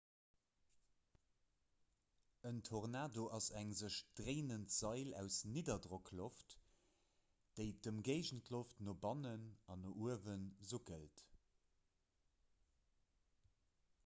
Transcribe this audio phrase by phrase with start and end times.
[2.49, 6.55] en tornado ass eng sech dréinend sail aus nidderdrockloft
[7.59, 10.39] déi d'ëmgéigendloft no bannen an no uewe
[10.71, 11.25] suckelt